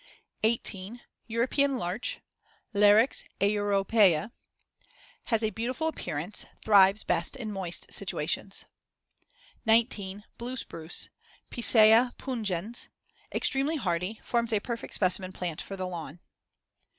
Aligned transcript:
18. 0.41 0.99
European 1.27 1.77
larch 1.77 2.21
(Larix 2.73 3.23
europaea) 3.39 4.31
Has 5.25 5.43
a 5.43 5.51
beautiful 5.51 5.87
appearance; 5.87 6.47
thrives 6.65 7.03
best 7.03 7.35
in 7.35 7.51
moist 7.51 7.93
situations. 7.93 8.65
19. 9.67 10.23
Blue 10.39 10.57
spruce 10.57 11.09
(Picea 11.51 12.15
pungens) 12.17 12.87
Extremely 13.31 13.75
hardy; 13.75 14.19
forms 14.23 14.51
a 14.51 14.59
perfect 14.59 14.95
specimen 14.95 15.31
plant 15.31 15.61
for 15.61 15.77
the 15.77 15.85
lawn. 15.85 16.19